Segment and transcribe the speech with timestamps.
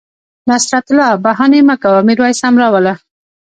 [0.49, 2.95] نصرت الله بهاني مه کوه میرویس هم را وله